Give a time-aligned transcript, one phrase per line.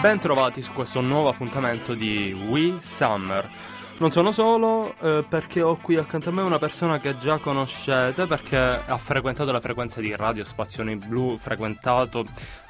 [0.00, 3.50] Ben trovati su questo nuovo appuntamento di We Summer.
[3.98, 8.26] Non sono solo eh, perché ho qui accanto a me una persona che già conoscete
[8.26, 12.24] perché ha frequentato la frequenza di Radio Spazione Blu, frequentato,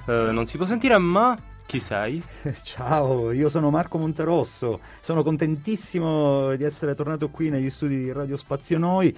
[0.06, 1.36] eh, non si può sentire, ma
[1.66, 2.22] chi sei?
[2.64, 8.38] Ciao, io sono Marco Monterosso, sono contentissimo di essere tornato qui negli studi di Radio
[8.38, 9.14] Spazio Noi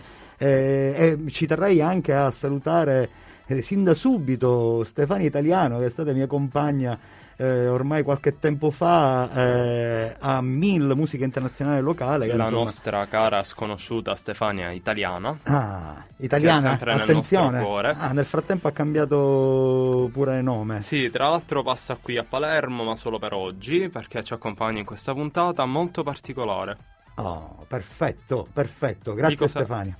[0.46, 3.09] e ci terrei anche a salutare
[3.46, 6.98] eh, sin da subito Stefania Italiano che è stata mia compagna
[7.41, 12.27] eh, ormai qualche tempo fa eh, a MIL Musica Internazionale Locale.
[12.27, 12.50] La insomma...
[12.50, 15.38] nostra cara sconosciuta Stefania Italiana.
[15.45, 16.78] Ah, italiana?
[16.78, 17.61] Attenzione.
[17.61, 20.83] Nel, ah, nel frattempo ha cambiato pure nome.
[20.83, 24.84] Sì, tra l'altro passa qui a Palermo, ma solo per oggi, perché ci accompagna in
[24.84, 26.77] questa puntata molto particolare.
[27.14, 29.14] Oh, perfetto, perfetto.
[29.14, 29.97] Grazie Stefania.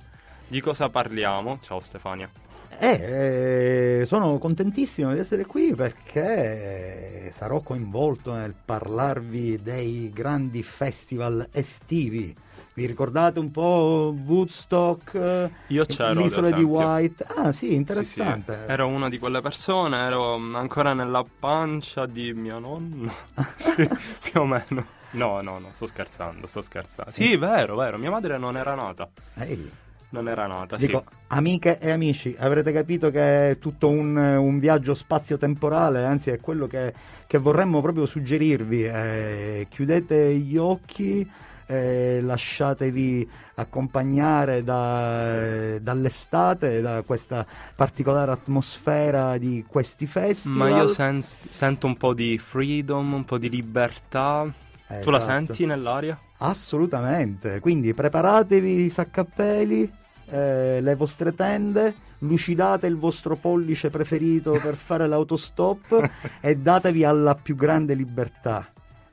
[0.51, 1.59] Di cosa parliamo?
[1.61, 2.29] Ciao Stefania.
[2.77, 11.47] Eh, eh, sono contentissimo di essere qui perché sarò coinvolto nel parlarvi dei grandi festival
[11.53, 12.35] estivi.
[12.73, 15.49] Vi ricordate un po' Woodstock?
[15.67, 16.19] Io c'ero.
[16.19, 17.25] L'isola di White.
[17.33, 18.53] Ah, sì, interessante.
[18.53, 18.71] Sì, sì.
[18.71, 23.09] Ero una di quelle persone, ero ancora nella pancia di mio nonno.
[23.55, 23.87] sì,
[24.19, 24.85] più o meno.
[25.11, 27.13] No, no, no, sto scherzando, sto scherzando.
[27.13, 29.07] Sì, vero, vero, mia madre non era nata.
[29.35, 30.77] Ehi non era nota.
[30.77, 31.15] Dico, sì.
[31.27, 36.67] amiche e amici, avrete capito che è tutto un, un viaggio spazio-temporale, anzi è quello
[36.67, 36.93] che,
[37.27, 38.85] che vorremmo proprio suggerirvi.
[38.85, 41.29] Eh, chiudete gli occhi.
[41.71, 50.69] Eh, lasciatevi accompagnare da, dall'estate, da questa particolare atmosfera di questi festival.
[50.69, 54.51] Ma io sen- sento un po' di freedom, un po' di libertà.
[54.89, 55.31] Eh, tu la esatto.
[55.31, 56.19] senti nell'aria?
[56.39, 59.89] Assolutamente, quindi preparatevi i saccappelli,
[60.31, 66.09] eh, le vostre tende, lucidate il vostro pollice preferito per fare l'autostop
[66.39, 68.67] e datevi alla più grande libertà.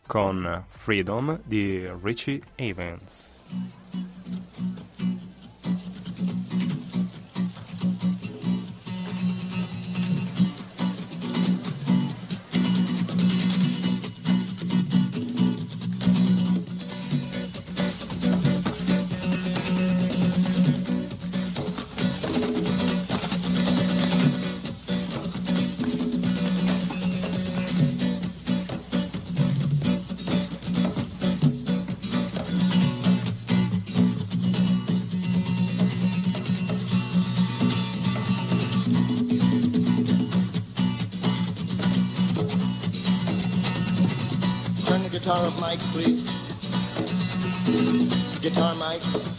[0.06, 3.44] Con Freedom di Richie Evans.
[48.48, 49.37] Guitar Mike.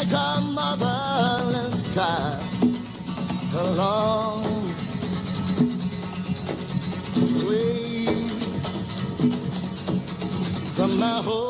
[0.00, 2.42] Like a motherless child.
[3.54, 4.44] Along
[10.74, 11.49] from my home.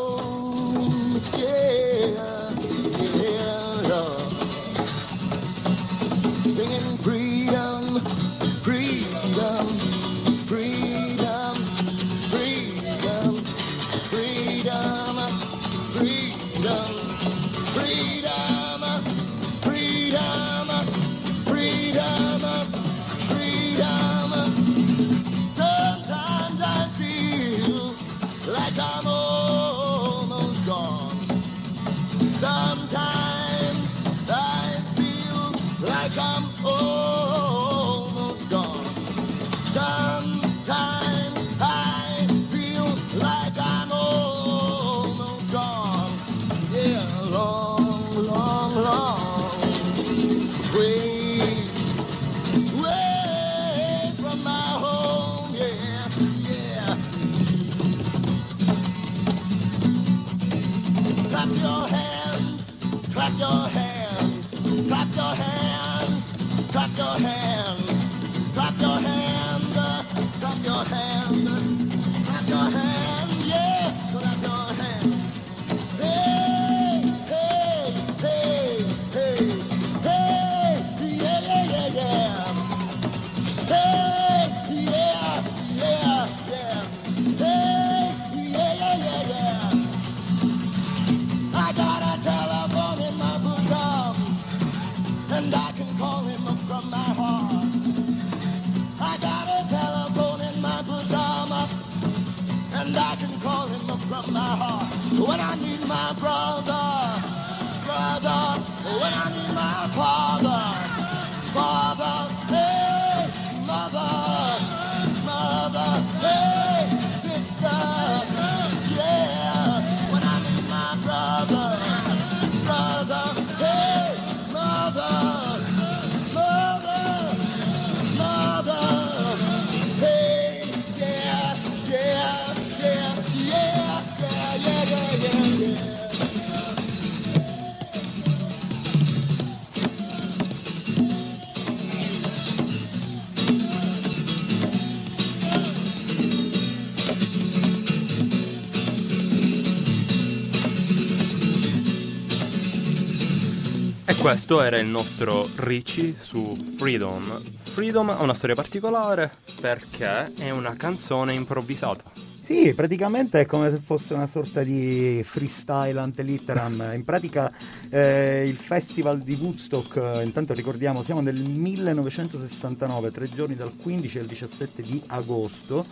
[154.21, 157.41] Questo era il nostro Ricci su Freedom.
[157.63, 162.05] Freedom ha una storia particolare perché è una canzone improvvisata.
[162.43, 166.91] Sì, praticamente è come se fosse una sorta di freestyle ante litteram.
[166.95, 167.51] In pratica
[167.89, 174.19] eh, il festival di Woodstock, eh, intanto ricordiamo, siamo nel 1969, tre giorni dal 15
[174.19, 175.87] al 17 di agosto,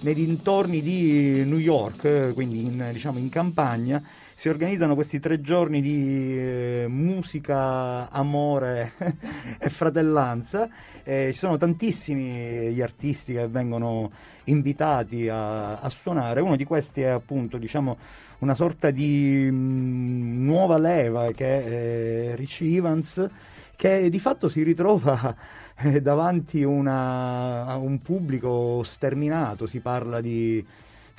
[0.00, 4.02] nei dintorni di New York, eh, quindi in, diciamo in campagna,
[4.40, 8.92] si organizzano questi tre giorni di eh, musica, amore
[9.60, 10.66] e fratellanza.
[11.02, 14.10] Eh, ci sono tantissimi gli artisti che vengono
[14.44, 16.40] invitati a, a suonare.
[16.40, 17.98] Uno di questi è appunto diciamo,
[18.38, 23.28] una sorta di mm, nuova leva che è Rich Evans,
[23.76, 25.36] che di fatto si ritrova
[25.76, 29.66] eh, davanti una- a un pubblico sterminato.
[29.66, 30.64] Si parla di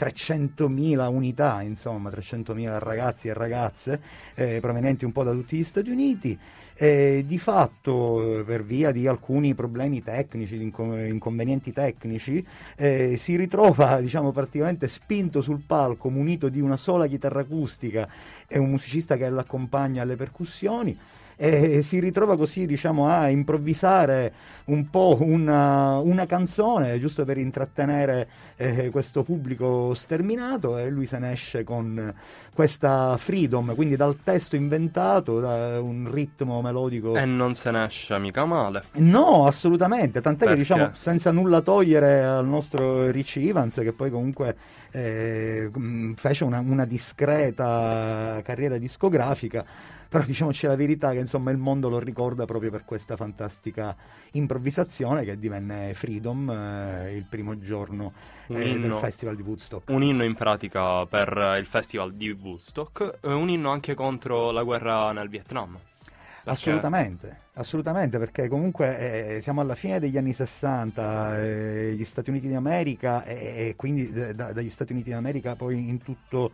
[0.01, 4.01] 300.000 unità, insomma, 300.000 ragazzi e ragazze
[4.33, 6.37] eh, provenienti un po' da tutti gli Stati Uniti.
[6.73, 12.43] E di fatto, eh, per via di alcuni problemi tecnici, di inco- inconvenienti tecnici,
[12.75, 18.09] eh, si ritrova diciamo, praticamente spinto sul palco, munito di una sola chitarra acustica
[18.47, 20.97] e un musicista che l'accompagna alle percussioni
[21.43, 24.31] e si ritrova così diciamo a improvvisare
[24.65, 28.27] un po' una, una canzone giusto per intrattenere
[28.57, 32.13] eh, questo pubblico sterminato e lui se ne esce con
[32.53, 38.19] questa freedom quindi dal testo inventato da un ritmo melodico E non se ne esce
[38.19, 38.83] mica male.
[38.97, 40.53] No, assolutamente, tant'è Perché?
[40.53, 44.55] che diciamo senza nulla togliere al nostro Rich Evans che poi comunque
[44.91, 45.71] eh,
[46.15, 49.65] fece una, una discreta carriera discografica,
[50.11, 53.95] però diciamoci la verità che insomma il mondo lo ricorda proprio per questa fantastica
[54.31, 58.11] improvvisazione che divenne Freedom eh, il primo giorno
[58.47, 58.91] eh, del.
[58.99, 59.89] Festival di Woodstock.
[59.89, 64.63] Un inno in pratica per il festival di Woodstock, e un inno anche contro la
[64.63, 65.75] guerra nel Vietnam.
[65.75, 72.29] Perché- Assolutamente, assolutamente, perché comunque eh, siamo alla fine degli anni 60, eh, gli Stati
[72.31, 76.51] Uniti d'America e, e quindi eh, da- dagli Stati Uniti d'America poi in tutto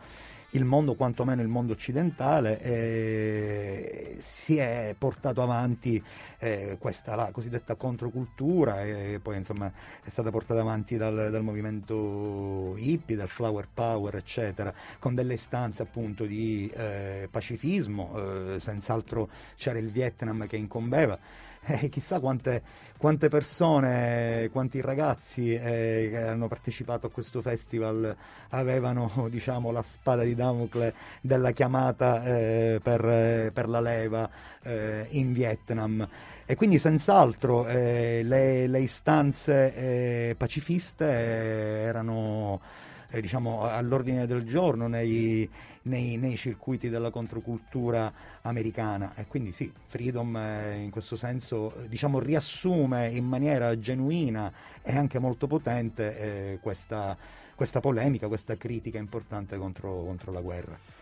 [0.51, 6.01] il mondo, quantomeno il mondo occidentale, eh, si è portato avanti
[6.39, 9.71] eh, questa la cosiddetta controcultura e poi insomma
[10.03, 15.81] è stata portata avanti dal, dal movimento hippie, dal flower power eccetera, con delle istanze
[15.81, 18.13] appunto di eh, pacifismo,
[18.55, 21.45] eh, senz'altro c'era il Vietnam che incombeva.
[21.69, 22.61] E chissà quante,
[22.97, 28.15] quante persone, quanti ragazzi eh, che hanno partecipato a questo festival
[28.51, 34.29] avevano diciamo, la spada di Damocle della chiamata eh, per, eh, per la leva
[34.63, 36.07] eh, in Vietnam.
[36.45, 42.61] E quindi senz'altro eh, le, le istanze eh, pacifiste eh, erano
[43.09, 45.49] eh, diciamo, all'ordine del giorno nei,
[45.83, 48.11] nei- nei circuiti della controcultura
[48.41, 54.51] americana e quindi sì, Freedom eh, in questo senso eh, diciamo, riassume in maniera genuina
[54.81, 57.17] e anche molto potente eh, questa,
[57.55, 60.96] questa polemica, questa critica importante contro, contro la guerra.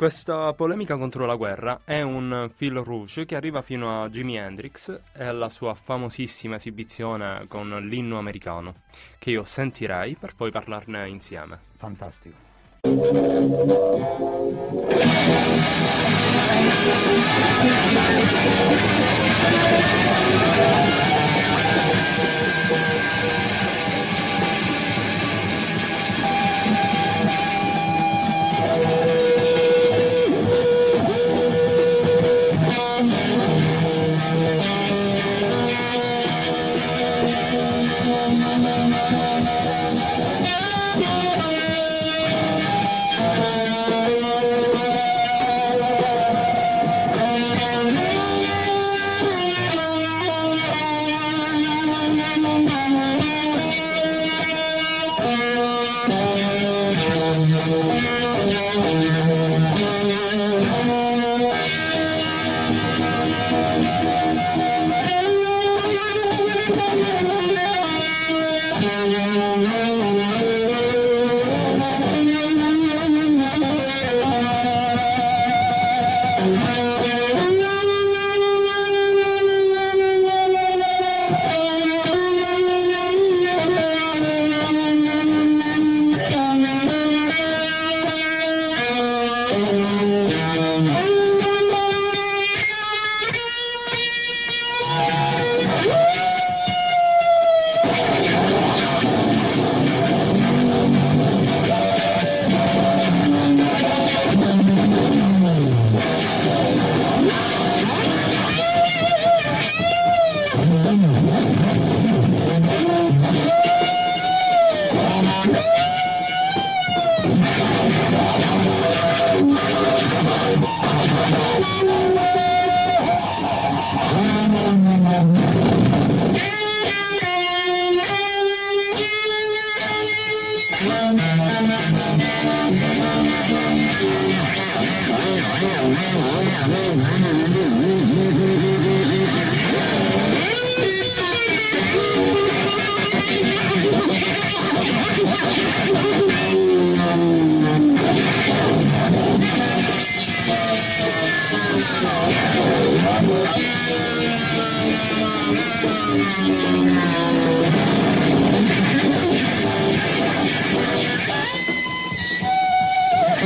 [0.00, 4.98] Questa polemica contro la guerra è un fil rouge che arriva fino a Jimi Hendrix
[5.12, 8.76] e alla sua famosissima esibizione con l'inno americano,
[9.18, 11.58] che io sentirei per poi parlarne insieme.
[11.76, 12.34] Fantastico.
[12.82, 13.10] Thank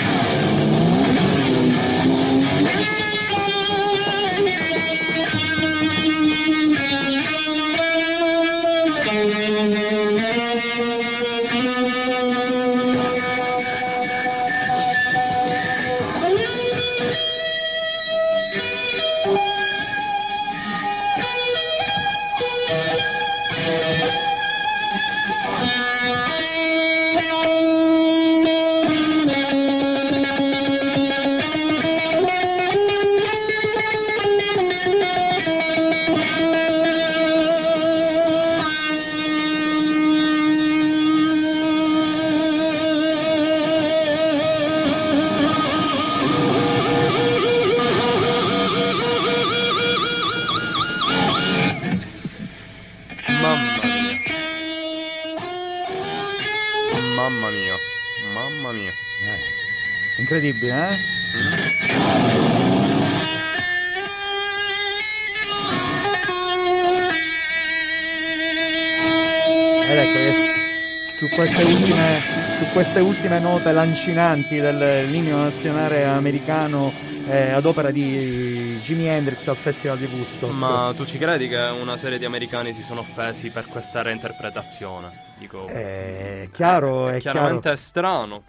[73.40, 76.94] Note lancinanti dell'inno nazionale americano
[77.24, 80.54] eh, ad opera di Jimi Hendrix al Festival di Woodstock.
[80.54, 85.14] Ma tu ci credi che una serie di americani si sono offesi per questa reinterpretazione?
[85.34, 87.72] Dico, È chiaro, è chiaramente chiaro.
[87.72, 88.44] è strano.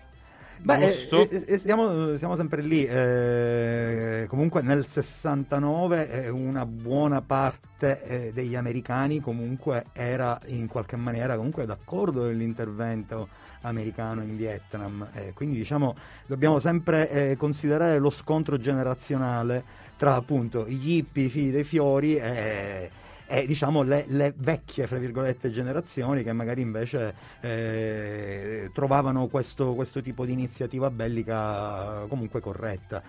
[0.62, 1.30] Beh, giusto?
[1.30, 2.84] eh, eh, siamo, siamo sempre lì.
[2.84, 10.96] eh, comunque nel 69 eh, una buona parte eh, degli americani comunque era in qualche
[10.96, 13.30] maniera comunque d'accordo nell'intervento
[13.62, 15.08] americano in Vietnam.
[15.12, 15.94] Eh, quindi diciamo
[16.26, 19.62] dobbiamo sempre eh, considerare lo scontro generazionale
[19.96, 22.90] tra appunto gli hippie, i figli dei fiori e,
[23.26, 30.00] e, diciamo le, le vecchie fra virgolette generazioni che magari invece eh, trovavano questo, questo
[30.00, 33.02] tipo di iniziativa bellica comunque corretta.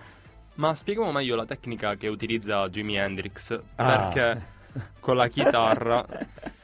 [0.56, 3.58] Ma spieghiamo meglio la tecnica che utilizza Jimi Hendrix.
[3.76, 4.10] Ah.
[4.10, 4.60] Perché
[5.00, 6.06] con la chitarra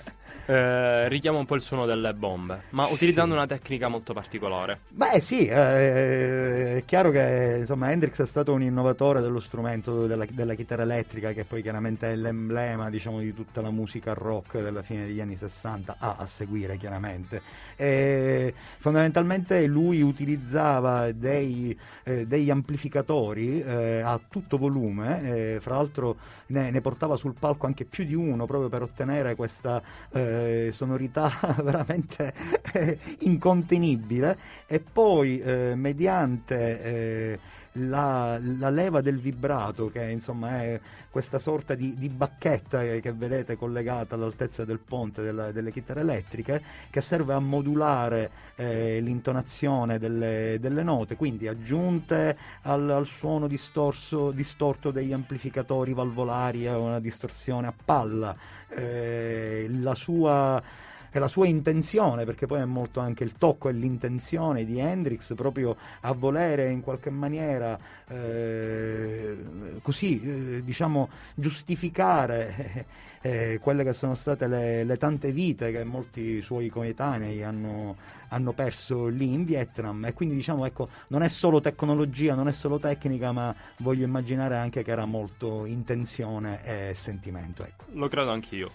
[0.49, 2.95] eh, richiama un po' il suono delle bombe, ma Sì.
[2.95, 4.81] utilizzando una tecnica molto particolare.
[4.88, 10.25] Beh sì, eh, è chiaro che insomma, Hendrix è stato un innovatore dello strumento della,
[10.31, 14.81] della chitarra elettrica che poi chiaramente è l'emblema diciamo, di tutta la musica rock della
[14.81, 17.43] fine degli anni 60, a, a seguire chiaramente.
[17.76, 26.17] E, fondamentalmente lui utilizzava dei, eh, degli amplificatori eh, a tutto volume, eh, fra l'altro
[26.47, 30.37] ne, ne portava sul palco anche più di uno proprio per ottenere questa eh,
[30.73, 31.30] sonorità
[31.62, 32.33] veramente
[32.73, 34.37] eh, incontenibile.
[34.66, 37.38] E poi eh, mediante eh,
[37.78, 40.80] la, la leva del vibrato che insomma è
[41.11, 46.00] questa sorta di, di bacchetta che, che vedete collegata all'altezza del ponte della- delle chitarre
[46.00, 51.16] elettriche che serve a modulare eh, l'intonazione delle, delle note.
[51.16, 58.37] Quindi aggiunte al, al suono distorso, distorto degli amplificatori valvolari e una distorsione a palla.
[58.68, 60.62] Eh, la sua
[61.11, 65.35] è la sua intenzione, perché poi è molto anche il tocco e l'intenzione di Hendrix
[65.35, 69.37] proprio a volere in qualche maniera eh,
[69.83, 72.87] così eh, diciamo giustificare
[73.21, 77.97] eh, quelle che sono state le, le tante vite che molti suoi coetanei hanno,
[78.29, 82.53] hanno perso lì in Vietnam e quindi diciamo ecco non è solo tecnologia, non è
[82.53, 87.85] solo tecnica ma voglio immaginare anche che era molto intenzione e sentimento ecco.
[87.93, 88.71] Lo credo anch'io.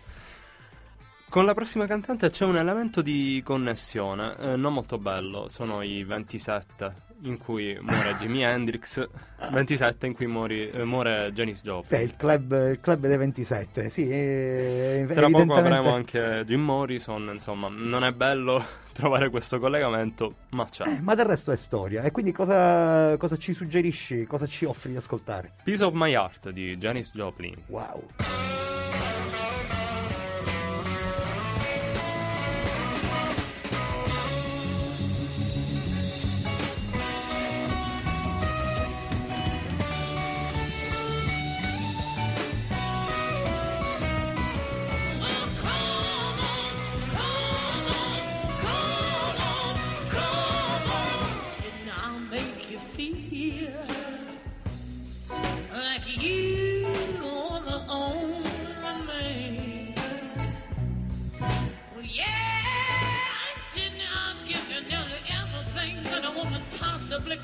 [1.34, 6.04] Con la prossima cantante c'è un elemento di connessione, eh, non molto bello, sono i
[6.04, 9.04] 27 in cui muore Jimi Hendrix,
[9.50, 12.02] 27 in cui muori- eh, muore Janis Sì, Joplin.
[12.02, 17.28] il club, il club dei 27, sì, eh, Tra poco evidentemente- avremo anche Jim Morrison,
[17.34, 18.64] insomma, non è bello
[18.94, 20.86] trovare questo collegamento, ma c'è.
[20.86, 22.04] Eh, ma del resto è storia.
[22.04, 25.54] E quindi cosa, cosa ci suggerisci, cosa ci offri di ascoltare?
[25.64, 27.56] Piece of My Heart di Janis Joplin.
[27.70, 28.04] Wow.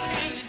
[0.01, 0.48] Amen.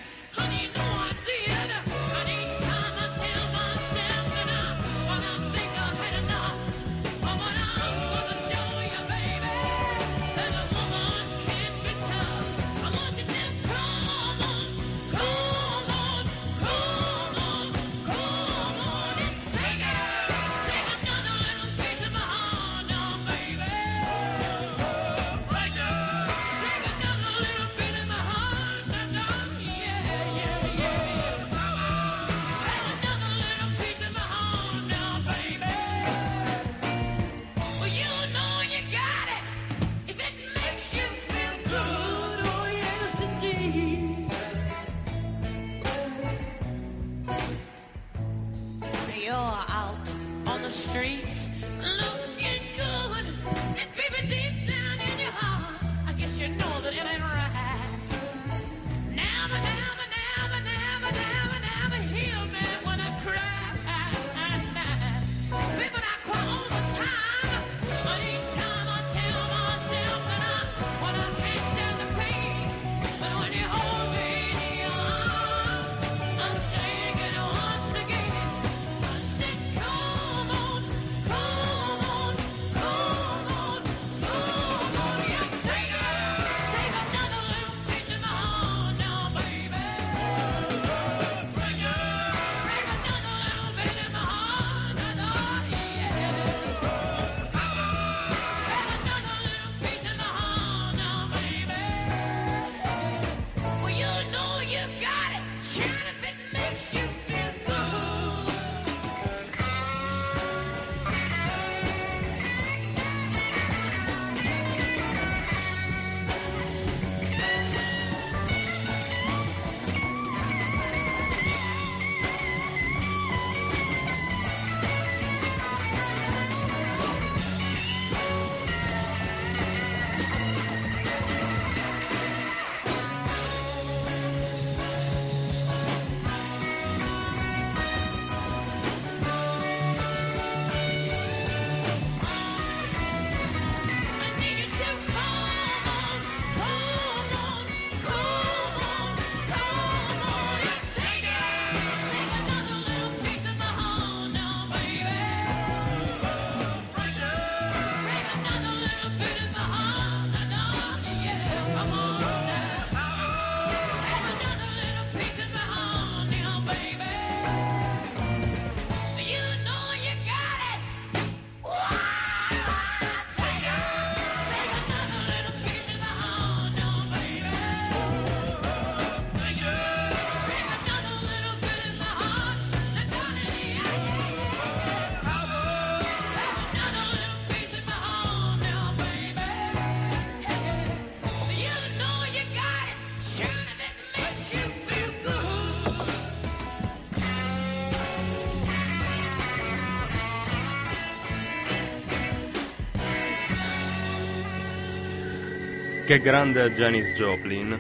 [206.11, 207.79] Che grande Janis Joplin.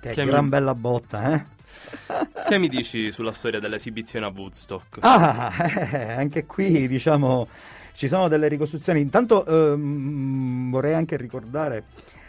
[0.00, 1.44] Che, Che gran mi- bella botta, eh?
[2.48, 5.00] Che mi dici sulla storia dell'esibizione a Woodstock?
[5.00, 5.52] Ah,
[5.92, 7.46] eh, anche qui diciamo
[7.92, 9.02] ci sono delle ricostruzioni.
[9.02, 11.84] Intanto ehm, vorrei anche ricordare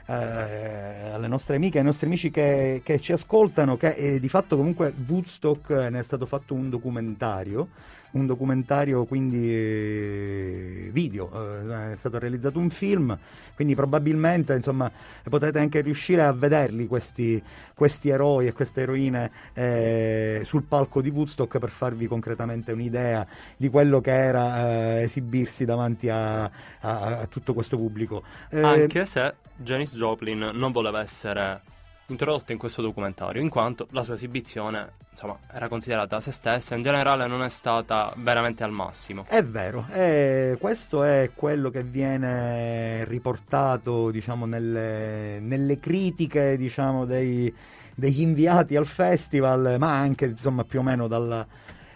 [0.08, 4.28] eh, alle nostre amiche e ai nostri amici che, che ci ascoltano che eh, di
[4.28, 7.70] fatto comunque Woodstock eh, ne è stato fatto un documentario.
[8.15, 11.30] Un documentario quindi video,
[11.69, 13.17] eh, è stato realizzato un film,
[13.56, 14.89] quindi probabilmente insomma
[15.30, 21.10] potete anche riuscire a vederli questi, questi eroi e queste eroine eh, sul palco di
[21.10, 26.49] Woodstock per farvi concretamente un'idea di quello che era eh, esibirsi davanti a, a-
[26.80, 28.23] a tutto questo pubblico.
[28.49, 31.60] Eh, Anche se Janis Joplin non voleva essere
[32.08, 36.84] introdotta in questo documentario, in quanto la sua esibizione, insomma, era considerata se stessa, in
[36.84, 39.26] generale non è stata veramente al massimo.
[39.28, 47.54] È vero, eh, questo è quello che viene riportato diciamo, nelle, nelle critiche diciamo, dei-
[47.96, 51.46] degli inviati al festival, ma anche insomma, più o meno dalla,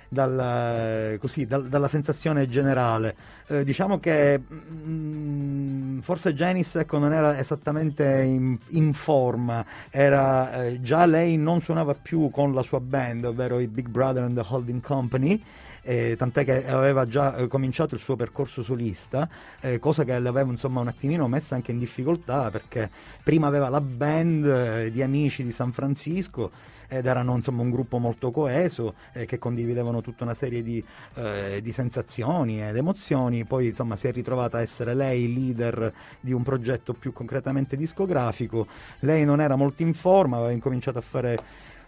[0.10, 3.15] dalla- così, dal- dalla sensazione generale.
[3.48, 10.82] Eh, diciamo che mm, forse Janis ecco, non era esattamente in, in forma, era, eh,
[10.82, 14.45] già lei non suonava più con la sua band, ovvero i Big Brother and the
[14.48, 15.41] Holding Company.
[15.82, 19.28] eh, tant'è che aveva già eh, cominciato il suo percorso solista,
[19.62, 22.89] eh, cosa che l'aveva insomma un attimino messa anche in difficoltà perché
[23.24, 26.52] prima aveva la band eh, di amici di San Francisco
[26.89, 31.60] ed erano insomma un gruppo molto coeso eh, che condividevano tutta una serie di, eh,
[31.62, 36.43] di sensazioni ed emozioni, poi insomma si è ritrovata a essere lei leader di un
[36.43, 38.67] progetto più concretamente discografico,
[38.99, 41.38] lei non era molto in forma, aveva incominciato a fare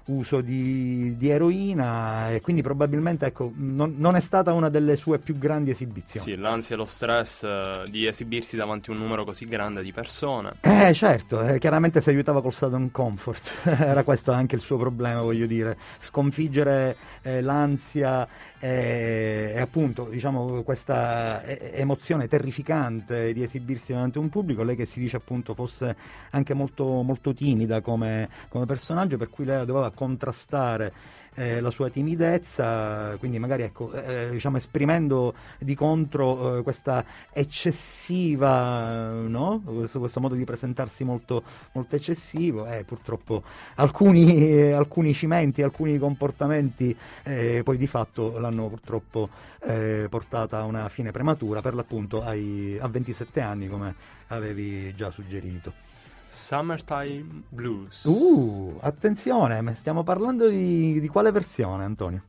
[0.06, 5.20] uso di, di eroina e quindi probabilmente ecco, non, non è stata una delle sue
[5.20, 6.26] più grandi esibizioni.
[6.26, 9.92] Sì, l'ansia e lo stress eh, di esibirsi davanti a un numero così grande di
[9.92, 10.54] persone.
[10.62, 15.22] Eh certo, eh, chiaramente si aiutava col Sudden Comfort, era questo anche il suo problema,
[15.22, 18.28] voglio dire, sconfiggere eh, l'ansia
[18.60, 24.76] e, e appunto diciamo questa eh, emozione terrificante di esibirsi davanti a un pubblico, lei
[24.76, 25.96] che si dice appunto fosse
[26.32, 31.90] anche molto, molto timida come, come personaggio, per cui lei doveva contrastare eh, la sua
[31.90, 39.62] timidezza, quindi magari ecco, eh, diciamo, esprimendo di contro eh, questa eccessiva, no?
[39.64, 43.44] questo, questo modo di presentarsi molto, molto eccessivo, eh, purtroppo
[43.76, 49.30] alcuni, eh, alcuni cimenti, alcuni comportamenti eh, poi di fatto l'hanno purtroppo
[49.64, 53.96] eh, portata a una fine prematura, per l'appunto ai- a 27 anni come
[54.28, 55.91] avevi già suggerito.
[56.32, 58.06] Summertime Blues.
[58.06, 62.24] Uh, attenzione, ma stiamo parlando di, di quale versione Antonio?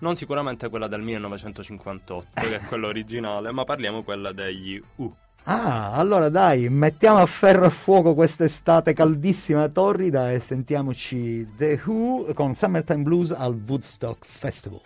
[0.00, 5.10] Non sicuramente quella del 1958, che è quella originale, ma parliamo quella degli U.
[5.44, 11.80] Ah, allora dai, mettiamo a ferro e fuoco quest'estate caldissima e torrida e sentiamoci The
[11.84, 14.80] Who con Summertime Blues al Woodstock Festival.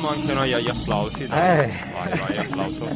[0.00, 1.26] Ci uniamo anche noi agli applausi.
[1.26, 1.64] Dai.
[1.68, 1.72] Eh.
[1.92, 2.88] Vai, vai, applauso.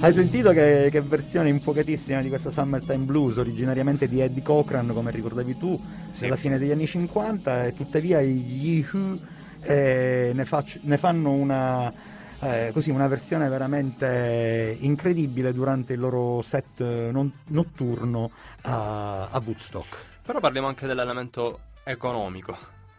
[0.00, 5.10] Hai sentito che, che versione infuocatissima di questa Summertime Blues, originariamente di Eddie Cochran, come
[5.10, 6.26] ricordavi tu, Sì.
[6.26, 9.18] alla fine degli anni 50, e tuttavia gli Who
[9.62, 11.90] eh, ne, faccio- ne fanno una,
[12.40, 18.30] eh, così, una versione veramente incredibile durante il loro set eh, non- notturno
[18.62, 19.96] a, a Woodstock.
[20.20, 22.54] Però parliamo anche dell'elemento economico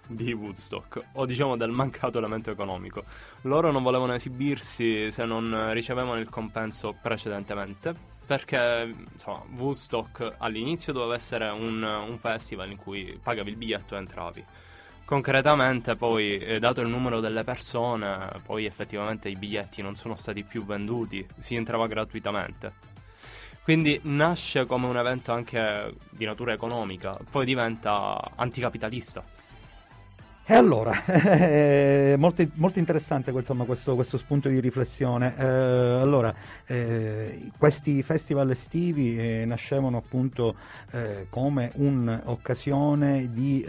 [0.08, 3.04] di Woodstock, o diciamo del mancato elemento economico.
[3.42, 11.16] Loro non volevano esibirsi se non ricevevano il compenso precedentemente, perché insomma, Woodstock all'inizio doveva
[11.16, 14.46] essere un, un festival in cui pagavi il biglietto e entravi.
[15.06, 20.44] Concretamente poi, eh, dato il numero delle persone, poi effettivamente i biglietti non sono stati
[20.44, 22.94] più venduti, si entrava gratuitamente.
[23.62, 29.24] Quindi nasce come un evento anche di natura economica, poi diventa anticapitalista.
[30.48, 35.34] E allora, eh, molto, molto interessante insomma, questo, questo spunto di riflessione.
[35.36, 36.32] Eh, allora,
[36.68, 40.54] eh, questi festival estivi eh, nascevano appunto
[40.92, 43.66] eh, come un'occasione di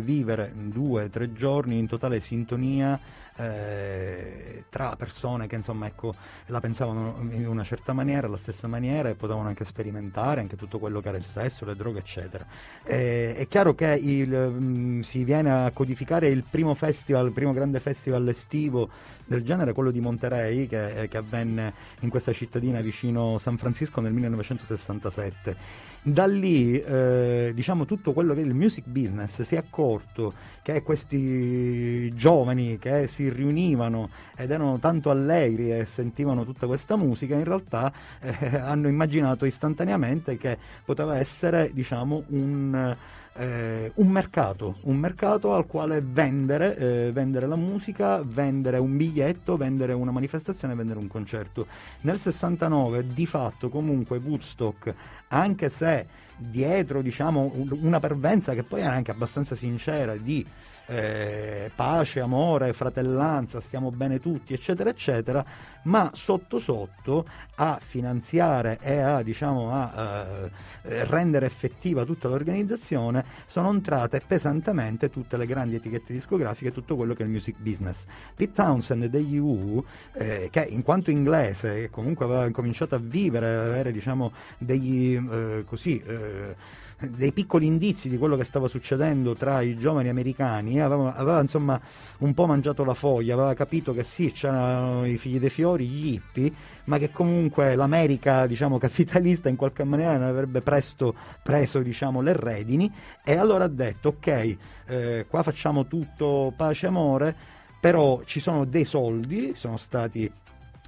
[0.00, 2.98] vivere due o tre giorni in totale sintonia
[3.38, 6.14] eh, tra persone che insomma ecco,
[6.46, 10.78] la pensavano in una certa maniera, alla stessa maniera e potevano anche sperimentare anche tutto
[10.78, 12.44] quello che era il sesso, le droghe eccetera.
[12.84, 17.52] Eh, è chiaro che il, mm, si viene a codificare il primo festival, il primo
[17.52, 18.88] grande festival estivo
[19.24, 24.12] del genere, quello di Monterey, che, che avvenne in questa cittadina vicino San Francisco nel
[24.12, 25.86] 1967.
[26.10, 30.82] Da lì, eh, diciamo, tutto quello che è il music business si è accorto che
[30.82, 37.44] questi giovani che si riunivano ed erano tanto allegri e sentivano tutta questa musica, in
[37.44, 42.96] realtà eh, hanno immaginato istantaneamente che poteva essere, diciamo, un,
[43.38, 49.56] eh, un mercato, un mercato al quale vendere, eh, vendere la musica, vendere un biglietto,
[49.56, 51.66] vendere una manifestazione, vendere un concerto.
[52.00, 54.92] Nel 69 di fatto comunque Woodstock,
[55.28, 56.06] anche se
[56.38, 60.46] dietro diciamo un- una parvenza che poi era anche abbastanza sincera di
[60.90, 65.44] eh, pace, amore, fratellanza, stiamo bene tutti, eccetera, eccetera,
[65.82, 70.48] ma sotto sotto a finanziare e a, diciamo, a
[70.82, 77.12] eh, rendere effettiva tutta l'organizzazione sono entrate pesantemente tutte le grandi etichette discografiche, tutto quello
[77.12, 78.06] che è il music business.
[78.34, 83.46] Pete Townsend degli U, eh, che in quanto inglese, che comunque aveva cominciato a vivere,
[83.46, 86.02] avere diciamo, degli eh, così.
[86.28, 91.40] Eh, dei piccoli indizi di quello che stava succedendo tra i giovani americani, aveva, aveva,
[91.40, 91.80] insomma
[92.18, 96.14] un po' mangiato la foglia, aveva capito che sì, c'erano i figli dei fiori, gli
[96.14, 96.52] hippie,
[96.84, 102.32] ma che comunque l'America diciamo capitalista in qualche maniera ne avrebbe presto preso diciamo le
[102.34, 107.36] redini e allora ha detto ok, eh, qua facciamo tutto pace e amore,
[107.78, 110.28] però ci sono dei soldi, sono stati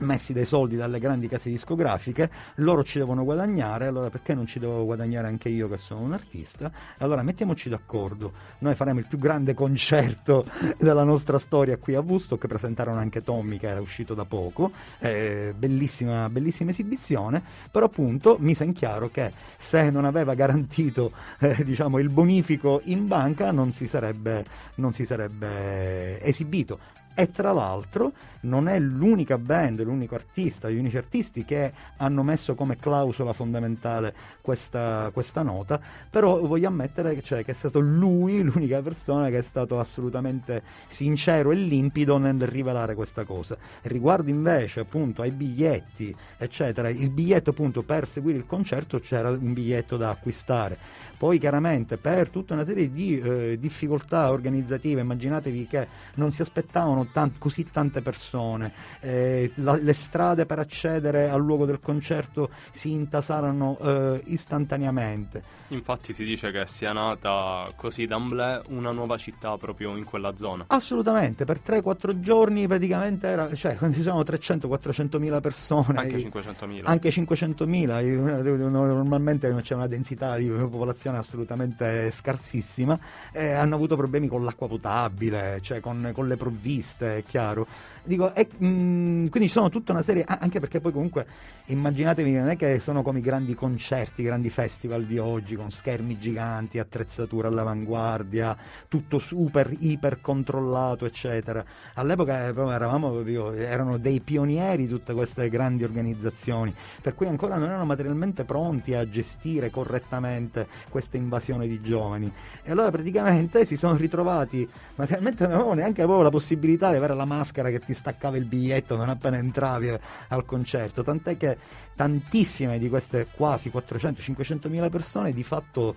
[0.01, 4.59] messi dei soldi dalle grandi case discografiche, loro ci devono guadagnare, allora perché non ci
[4.59, 6.71] devo guadagnare anche io che sono un artista?
[6.99, 10.47] Allora mettiamoci d'accordo, noi faremo il più grande concerto
[10.79, 15.55] della nostra storia qui a Woodstock, presentarono anche Tommy che era uscito da poco, eh,
[15.57, 21.99] bellissima, bellissima esibizione, però appunto mise in chiaro che se non aveva garantito eh, diciamo,
[21.99, 24.45] il bonifico in banca non si sarebbe,
[24.77, 30.97] non si sarebbe esibito e tra l'altro non è l'unica band, l'unico artista, gli unici
[30.97, 35.79] artisti che hanno messo come clausola fondamentale questa, questa nota,
[36.09, 41.51] però voglio ammettere cioè, che è stato lui l'unica persona che è stato assolutamente sincero
[41.51, 43.55] e limpido nel rivelare questa cosa.
[43.83, 49.53] Riguardo invece appunto ai biglietti, eccetera, il biglietto appunto per seguire il concerto c'era un
[49.53, 50.79] biglietto da acquistare.
[51.21, 57.09] Poi chiaramente per tutta una serie di eh, difficoltà organizzative, immaginatevi che non si aspettavano
[57.13, 62.93] tan- così tante persone, eh, la- le strade per accedere al luogo del concerto si
[62.93, 65.59] intasarono eh, istantaneamente.
[65.69, 70.65] Infatti si dice che sia nata così d'amblè una nuova città proprio in quella zona.
[70.67, 76.83] Assolutamente, per 3-4 giorni praticamente era, cioè ci sono 300-400 mila persone, Anche io- 500.000.
[76.87, 82.99] anche 500.000, io- normalmente c'è una densità di popolazione assolutamente scarsissima,
[83.33, 87.67] e hanno avuto problemi con l'acqua potabile, cioè con, con le provviste, è chiaro.
[88.03, 91.27] Dico, e, mm, quindi ci sono tutta una serie, anche perché poi comunque
[91.67, 95.71] immaginatevi non è che sono come i grandi concerti, i grandi festival di oggi con
[95.71, 98.57] schermi giganti, attrezzatura all'avanguardia,
[98.89, 101.65] tutto super iper controllato, eccetera.
[101.95, 107.85] All'epoca eh, eravamo erano dei pionieri tutte queste grandi organizzazioni, per cui ancora non erano
[107.85, 112.33] materialmente pronti a gestire correttamente questa invasione di giovani.
[112.63, 117.15] E allora praticamente si sono ritrovati, materialmente non avevano neanche la possibilità possibilità di avere
[117.15, 119.93] la maschera che ti staccava il biglietto non appena entravi
[120.29, 121.57] al concerto, tant'è che
[121.95, 125.95] tantissime di queste quasi 400-500 mila persone di fatto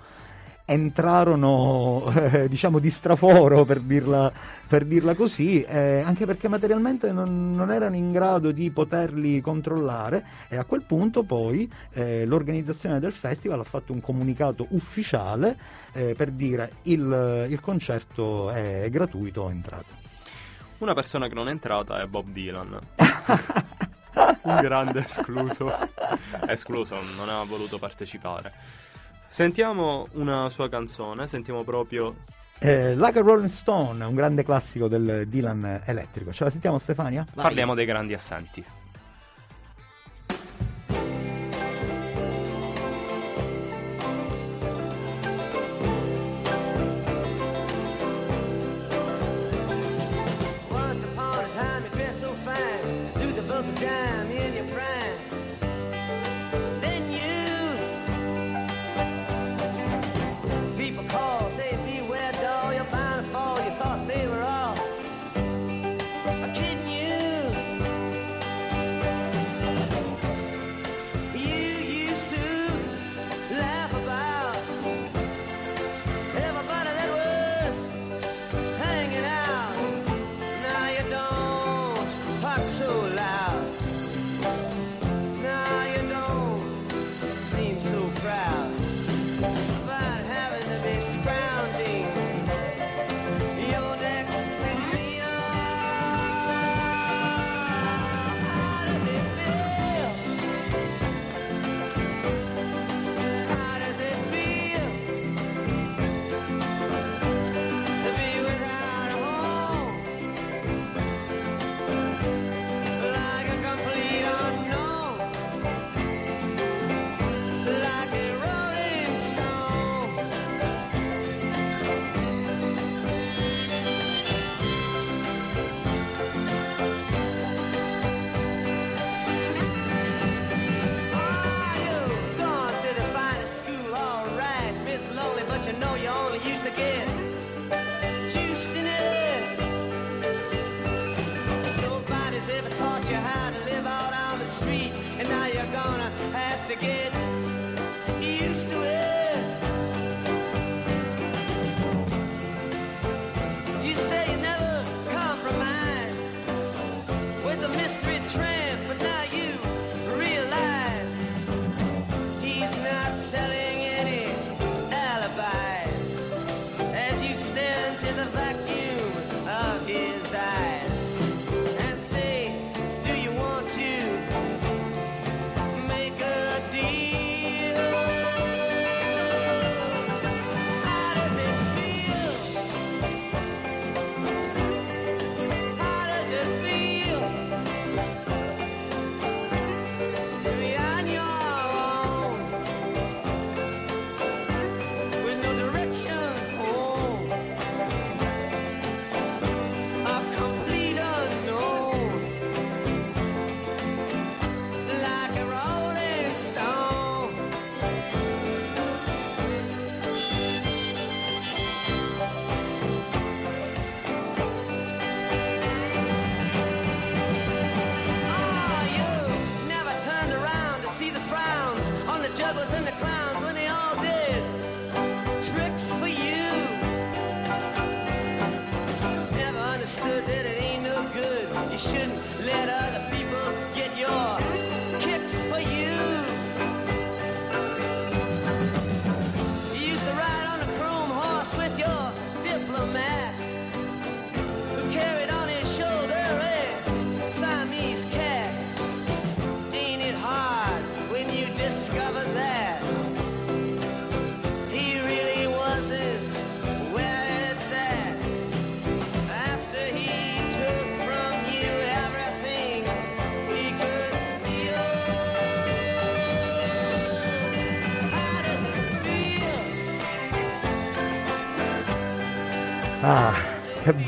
[0.66, 4.32] entrarono eh, diciamo di straforo per dirla,
[4.66, 10.24] per dirla così eh, anche perché materialmente non, non, erano in grado di poterli controllare
[10.48, 15.58] e a quel punto poi eh, l'organizzazione del festival ha fatto un comunicato ufficiale
[15.92, 20.04] eh, per dire il, il concerto è gratuito entrate.
[20.84, 22.78] Una persona che non è entrata è Bob Dylan.
[24.44, 25.74] Un grande escluso.
[26.46, 28.52] Escluso, non ha voluto partecipare.
[29.26, 32.14] Sentiamo una sua canzone, sentiamo proprio...
[32.60, 36.34] Eh, like a Rolling Stone, un grande classico del Dylan elettrico.
[36.34, 37.26] Ce la sentiamo Stefania?
[37.34, 37.46] Vai.
[37.46, 38.62] Parliamo dei grandi assenti.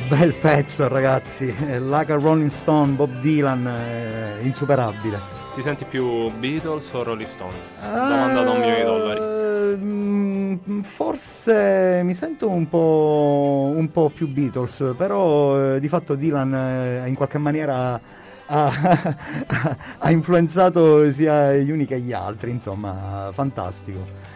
[0.08, 5.18] Bel pezzo ragazzi, eh, Laga Rolling Stone, Bob Dylan, eh, insuperabile.
[5.56, 7.66] Ti senti più Beatles o Rolling Stones?
[7.84, 9.78] Eh, Domanda da un milione di dollari.
[9.84, 16.54] Mm, forse mi sento un po', un po più Beatles, però eh, di fatto Dylan
[16.54, 18.00] eh, in qualche maniera
[18.46, 18.72] ha,
[19.98, 24.35] ha influenzato sia gli uni che gli altri, insomma, fantastico.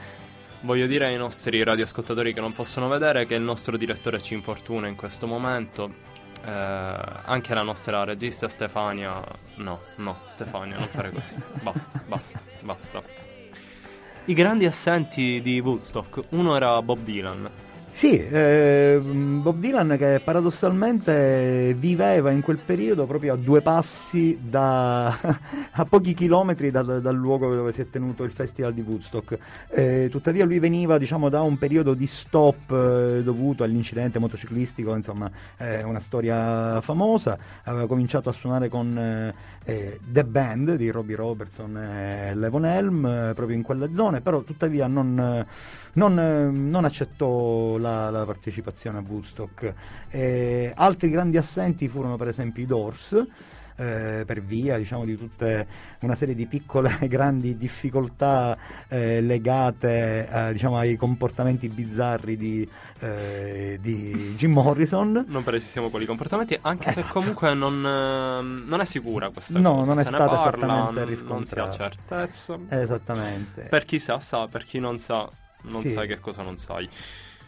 [0.61, 4.87] Voglio dire ai nostri radioascoltatori che non possono vedere che il nostro direttore ci importuna
[4.87, 5.93] in questo momento.
[6.43, 9.23] Eh, anche la nostra regista Stefania.
[9.55, 11.35] No, no, Stefania, non fare così.
[11.63, 13.01] Basta, basta, basta.
[14.25, 16.19] I grandi assenti di Woodstock.
[16.29, 17.49] Uno era Bob Dylan.
[17.99, 25.07] Sì, eh, Bob Dylan che paradossalmente viveva in quel periodo proprio a due passi da,
[25.71, 29.37] a pochi chilometri dal, dal luogo dove si è tenuto il festival di Woodstock.
[29.67, 35.29] Eh, tuttavia lui veniva diciamo, da un periodo di stop eh, dovuto all'incidente motociclistico, insomma
[35.57, 39.33] è una storia famosa, aveva cominciato a suonare con eh,
[39.65, 44.39] eh, The Band di Robbie Robertson e Levon Helm eh, proprio in quelle zone, però
[44.43, 45.45] tuttavia non...
[45.99, 49.73] non, eh, non accettò la, la partecipazione a Woodstock.
[50.09, 53.25] Eh, altri grandi assenti furono per esempio i Doors,
[53.75, 55.65] eh, per via diciamo, di tutta
[56.01, 58.57] una serie di piccole e grandi difficoltà
[58.89, 62.69] eh, legate eh, diciamo, ai comportamenti bizzarri di,
[62.99, 65.23] eh, di Jim Morrison.
[65.27, 67.19] Non precisiamo quali comportamenti, anche se Esatto.
[67.19, 69.89] comunque non, ehm, non è sicura questa No, cosa.
[69.89, 71.71] non è Se stata parla, esattamente Non si ha riscontrata.
[71.71, 72.57] certezza.
[72.69, 73.61] Esattamente.
[73.69, 75.25] Per chi sa, sa, per chi non sa,
[75.63, 75.93] non Sì.
[75.93, 76.87] sai che cosa non sai.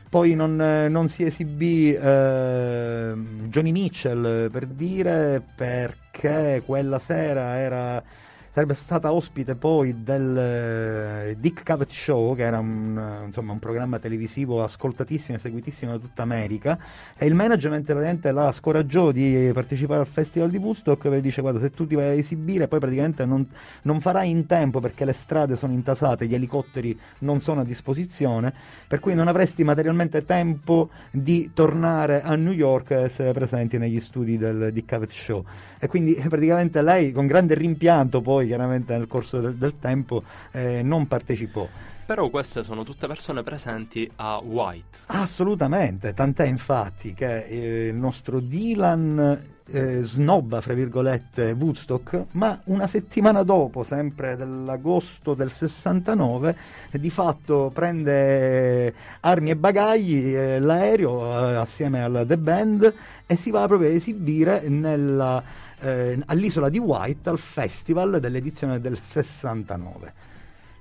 [0.09, 3.13] Poi non, non si esibì eh,
[3.47, 8.03] Johnny Mitchell per dire perché quella sera era,
[8.51, 13.97] sarebbe stata ospite poi del eh, Dick Cavett Show, che era un, insomma, un programma
[13.97, 16.77] televisivo ascoltatissimo e seguitissimo da tutta America,
[17.17, 21.61] e il management praticamente la scoraggiò di partecipare al festival di Woodstock perché dice guarda
[21.61, 23.47] se tu ti vai a esibire poi praticamente non,
[23.83, 28.53] non farai in tempo perché le strade sono intasate, gli elicotteri non sono a disposizione,
[28.85, 33.99] per cui non avresti materialmente tempo di tornare a New York e essere presenti negli
[34.01, 35.45] studi del, di Cavett Show.
[35.79, 40.81] E quindi praticamente lei con grande rimpianto poi chiaramente nel corso del, del tempo eh,
[40.81, 41.67] non partecipò.
[42.05, 44.99] Però queste sono tutte persone presenti a White.
[45.05, 49.39] Assolutamente, tant'è infatti che eh, il nostro Dylan
[49.71, 56.55] eh, snobba, fra virgolette, Woodstock, ma una settimana dopo, sempre dell'agosto del 69,
[56.91, 62.93] eh, di fatto prende armi e bagagli, eh, l'aereo eh, assieme alla The Band
[63.25, 65.41] e si va proprio a esibire nella,
[65.81, 70.29] eh, all'isola di White al festival dell'edizione del 69.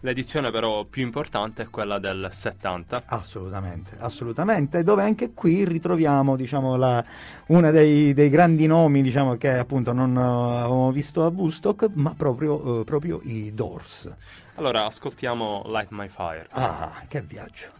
[0.03, 3.03] L'edizione però più importante è quella del 70.
[3.05, 7.05] Assolutamente, assolutamente, dove anche qui ritroviamo diciamo, la,
[7.48, 12.14] uno dei, dei grandi nomi diciamo, che appunto non eh, avevamo visto a Woodstock, ma
[12.16, 14.11] proprio, eh, proprio i Doors.
[14.55, 16.46] Allora ascoltiamo Light My Fire.
[16.53, 17.80] Ah, che viaggio!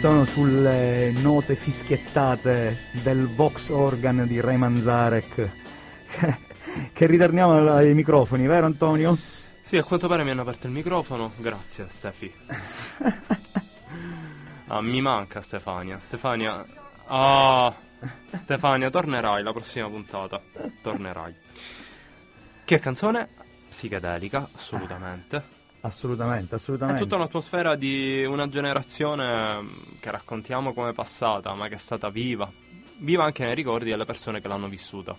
[0.00, 5.50] Sono sulle note fischiettate del Vox Organ di Ray Manzarek
[6.94, 9.18] che, ritorniamo ai ai microfoni, vero Antonio?
[9.60, 11.32] Sì, a quanto pare mi hanno aperto il microfono.
[11.36, 12.32] Grazie, Stefi.
[14.68, 15.98] Ah, mi manca Stefania.
[15.98, 16.64] Stefania.
[17.08, 17.74] Ah,
[18.36, 20.40] Stefania, tornerai la prossima puntata.
[20.80, 21.34] Tornerai.
[22.64, 23.28] Che canzone?
[23.68, 25.59] Psichedelica, assolutamente.
[25.82, 27.00] Assolutamente, È assolutamente.
[27.02, 29.68] tutta un'atmosfera di una generazione mm,
[30.00, 32.50] che raccontiamo come è passata, ma che è stata viva.
[32.98, 35.16] Viva anche nei ricordi delle persone che l'hanno vissuta.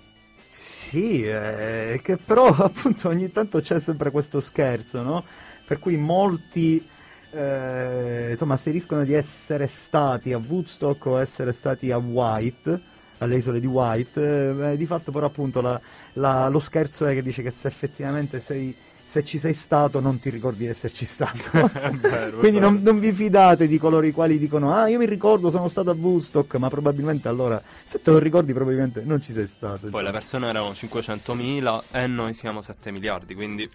[0.52, 5.24] Sì, eh, che però appunto ogni tanto c'è sempre questo scherzo, no?
[5.66, 6.86] Per cui molti
[7.32, 12.80] eh, insomma asseriscono di essere stati a Woodstock o essere stati a White,
[13.20, 14.72] alle isole di White.
[14.74, 15.80] eh, di fatto però appunto la-
[16.14, 18.76] la- lo scherzo è che dice che se effettivamente sei
[19.12, 21.50] se ci sei stato non ti ricordi di esserci stato.
[22.00, 25.50] vero, Quindi non, non vi fidate di coloro i quali dicono ah io mi ricordo
[25.50, 29.48] sono stato a Woodstock, ma probabilmente allora se te lo ricordi probabilmente non ci sei
[29.48, 29.80] stato.
[29.80, 30.04] Poi insomma.
[30.04, 33.70] le persone erano 500.000 e noi siamo 7 miliardi, quindi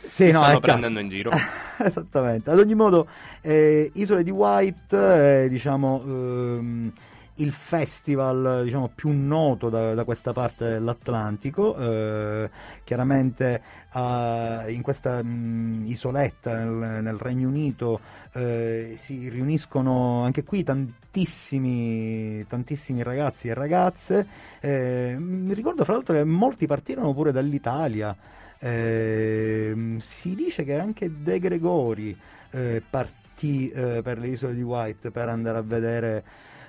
[0.00, 1.30] Sì, ci no, stanno prendendo in giro.
[1.78, 2.50] Esattamente.
[2.50, 3.06] Ad ogni modo,
[3.40, 6.92] eh, Isole di White, eh, diciamo, ehm,
[7.36, 12.50] il festival diciamo, più noto da, da questa parte dell'Atlantico, eh,
[12.84, 18.00] chiaramente ah, in questa mh, isoletta nel, nel Regno Unito
[18.32, 24.26] eh, si riuniscono anche qui tantissimi, tantissimi ragazzi e ragazze.
[24.60, 28.14] Eh, mi ricordo fra l'altro che molti partirono pure dall'Italia.
[28.58, 32.16] Ehm, si dice che anche De Gregori
[32.52, 36.24] eh, partì eh, per le isole di White per andare a vedere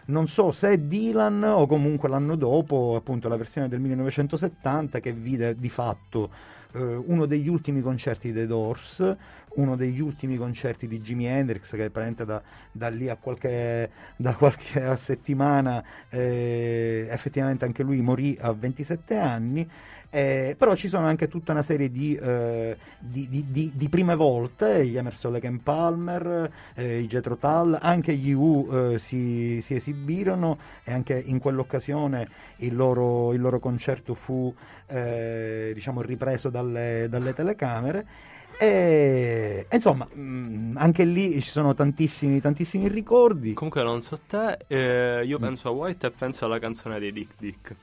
[0.05, 5.55] non so se Dylan o comunque l'anno dopo, appunto la versione del 1970 che vide
[5.55, 6.29] di fatto
[6.73, 9.15] eh, uno degli ultimi concerti dei Doors,
[9.55, 12.41] uno degli ultimi concerti di Jimi Hendrix che praticamente da,
[12.71, 19.69] da lì a qualche, da qualche settimana eh, effettivamente anche lui morì a 27 anni.
[20.15, 24.85] Eh, però ci sono anche tutta una serie di, eh, di- di- di- prime volte,
[24.85, 30.59] gli Emerson Lake Palmer, eh, i Jethro Tull, anche gli U eh, si, si esibirono
[30.83, 34.53] e anche in quell'occasione il loro, il loro concerto fu
[34.85, 38.05] eh, diciamo, ripreso dalle, dalle telecamere.
[38.59, 43.53] E, insomma, mh, anche lì ci sono tantissimi, tantissimi ricordi.
[43.53, 45.27] Comunque non so te, eh, Mm.
[45.27, 47.75] io penso a White e penso alla canzone dei Dick Dick.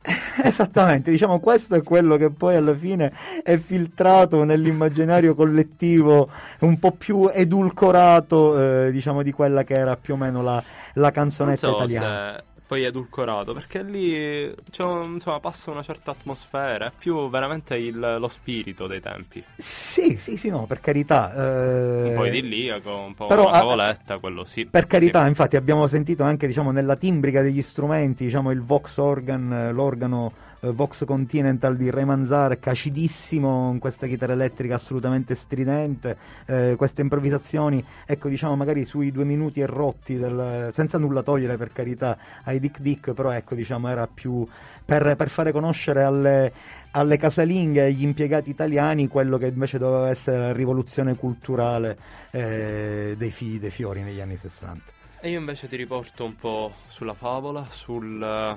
[0.42, 6.30] Esattamente, diciamo questo è quello che poi alla fine è filtrato nell'immaginario collettivo
[6.60, 10.62] un po' più edulcorato, eh, diciamo, di quella che era più o meno la,
[10.94, 12.42] la canzonetta so italiana.
[12.68, 18.16] Poi edulcorato, perché lì c'è un- insomma, passa una certa atmosfera, è più veramente il-
[18.20, 19.42] lo spirito dei tempi.
[19.56, 21.32] Sì, sì, sì, no, per carità.
[21.34, 24.66] eh, Un po' idilliaco, un po' però, una ah, cavoletta, quello sì.
[24.66, 25.28] Per carità, Sì.
[25.28, 30.32] infatti abbiamo sentito anche diciamo, nella timbrica degli strumenti diciamo, il Vox Organ, eh, l'organo
[30.60, 37.84] Vox Continental di Ray Manzarek, acidissimo, con questa chitarra elettrica assolutamente stridente, eh, queste improvvisazioni,
[38.04, 42.58] ecco diciamo magari sui due minuti e rotti, del- senza nulla togliere per carità ai
[42.58, 44.46] Dick Dick, però ecco diciamo era più
[44.84, 46.52] per, per fare conoscere alle,
[46.92, 51.96] alle casalinghe e agli impiegati italiani quello che invece doveva essere la rivoluzione culturale
[52.30, 54.96] eh, dei figli dei fiori negli anni 60.
[55.20, 58.56] E io invece ti riporto un po' sulla favola, sul, eh,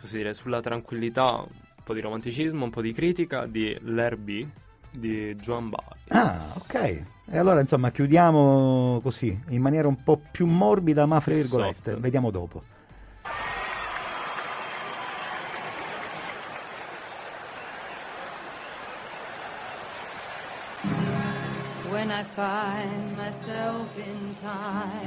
[0.00, 4.48] così dire, sulla tranquillità, un po' di romanticismo, un po' di critica di L'Herbie
[4.90, 6.04] di Joan Baez.
[6.08, 7.02] Ah, ok.
[7.28, 12.00] E allora insomma chiudiamo così, in maniera un po' più morbida, ma fra virgolette, soft.
[12.00, 12.62] vediamo dopo.
[21.90, 25.05] When I find myself in times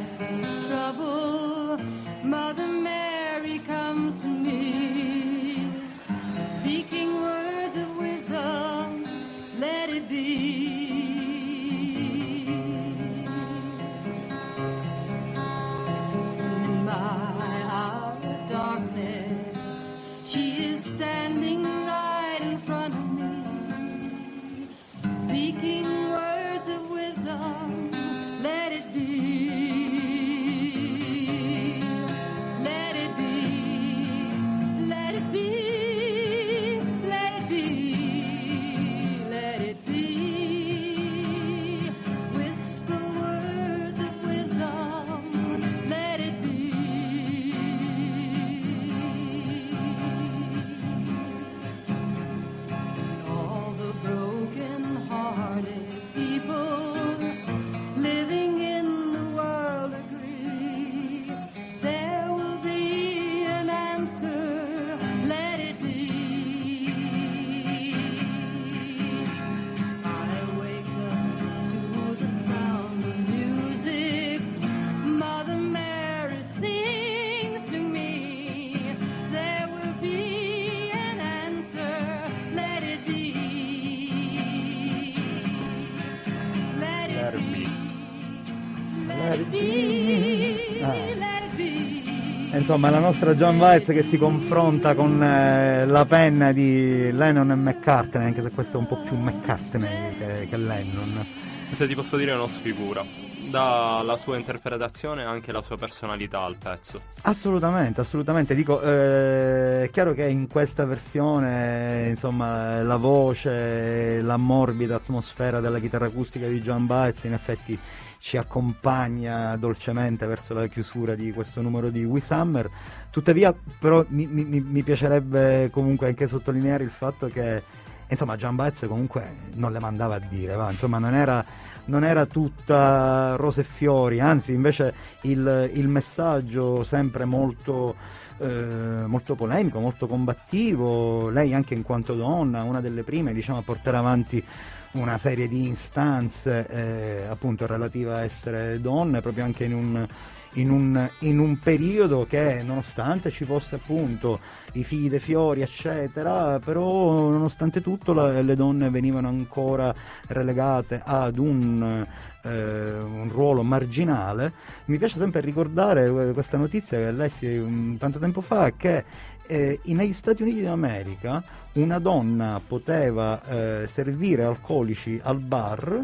[92.70, 97.56] Insomma, la nostra John Weitz che si confronta con eh, la penna di Lennon e
[97.56, 101.26] McCartney, anche se questo è un po' più McCartney che, che Lennon.
[101.72, 103.29] Se ti posso dire, non sfigura.
[103.50, 107.02] Dà sua interpretazione e anche la sua personalità al pezzo.
[107.22, 108.54] Assolutamente, assolutamente.
[108.54, 115.80] Dico, eh, è chiaro che in questa versione, insomma, la voce, la morbida atmosfera della
[115.80, 117.80] chitarra acustica di John Baez in effetti
[118.20, 122.70] ci accompagna dolcemente verso la chiusura di questo numero di We Summer.
[123.10, 127.64] Tuttavia, però, mi- mi- mi piacerebbe comunque anche sottolineare il fatto che,
[128.08, 129.24] insomma, John Baez comunque
[129.54, 134.22] non le mandava a dire, va, insomma, non era non era tutta rose e fiori,
[134.22, 137.96] anzi invece il, il messaggio sempre molto,
[138.38, 143.64] eh, molto polemico, molto combattivo, lei anche in quanto donna, una delle prime diciamo, a
[143.64, 144.46] portare avanti
[144.94, 150.08] una serie di istanze eh, appunto relative a essere donne, proprio anche in un,
[150.54, 154.40] in un, in un periodo che nonostante ci fosse appunto
[154.74, 159.94] i figli dei fiori eccetera, però nonostante tutto la- le donne venivano ancora
[160.28, 162.06] relegate ad un,
[162.44, 164.54] eh, un ruolo marginale.
[164.86, 169.04] Mi piace sempre ricordare eh, questa notizia che lessi un tanto tempo fa che
[169.48, 171.44] eh, negli Stati Uniti d'America
[171.74, 176.02] una donna poteva eh, servire alcolici al bar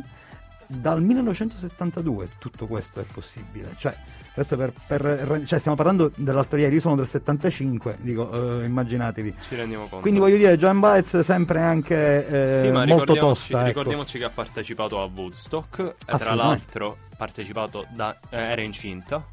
[0.68, 3.96] dal 1972 tutto questo è possibile cioè,
[4.34, 9.36] questo per, per- cioè stiamo parlando dell'altro ieri io sono del 75 dico eh, immaginatevi
[9.48, 10.00] Ci rendiamo conto.
[10.02, 13.68] quindi voglio dire Joan Baez sempre anche eh, Sì, ma molto tosta ecco.
[13.68, 19.24] ricordiamoci che ha partecipato a Woodstock e tra l'altro partecipato da, eh, era incinta.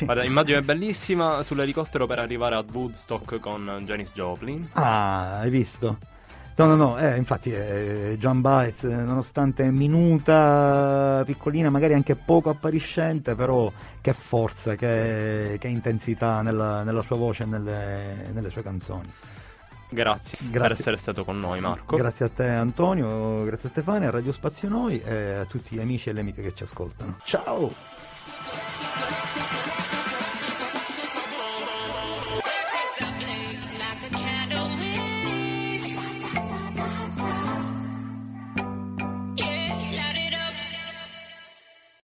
[0.00, 4.68] Guarda, immagine bellissima sull'elicottero per arrivare a Woodstock con Janis Joplin.
[4.72, 5.98] Ah, hai visto?
[6.58, 12.48] No, no, no, eh, infatti eh, John Baez, eh, nonostante minuta, piccolina, magari anche poco
[12.48, 18.62] appariscente, però che forza, che, che intensità nella, nella sua voce e nelle, nelle sue
[18.62, 19.12] canzoni.
[19.90, 20.74] Grazie, per Grazie.
[20.74, 21.96] essere stato con noi, Marco.
[21.96, 25.80] Grazie a te Antonio, grazie a Stefania, a Radio Spazio Noi e a tutti gli
[25.80, 27.18] amici e le amiche che ci ascoltano.
[27.22, 27.70] Ciao!
[28.46, 29.85] トラック!